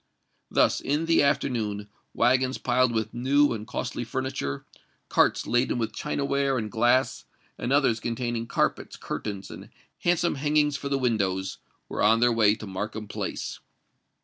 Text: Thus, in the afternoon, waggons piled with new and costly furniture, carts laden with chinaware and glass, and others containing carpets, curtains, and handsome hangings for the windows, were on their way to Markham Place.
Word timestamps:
Thus, 0.49 0.79
in 0.81 1.05
the 1.05 1.21
afternoon, 1.21 1.87
waggons 2.11 2.57
piled 2.57 2.91
with 2.91 3.13
new 3.13 3.53
and 3.53 3.67
costly 3.67 4.03
furniture, 4.03 4.65
carts 5.09 5.45
laden 5.45 5.77
with 5.77 5.93
chinaware 5.93 6.57
and 6.57 6.71
glass, 6.71 7.25
and 7.59 7.71
others 7.71 7.99
containing 7.99 8.47
carpets, 8.47 8.97
curtains, 8.97 9.51
and 9.51 9.69
handsome 9.99 10.33
hangings 10.41 10.75
for 10.75 10.89
the 10.89 10.97
windows, 10.97 11.59
were 11.87 12.01
on 12.01 12.19
their 12.19 12.33
way 12.33 12.55
to 12.55 12.65
Markham 12.65 13.07
Place. 13.07 13.59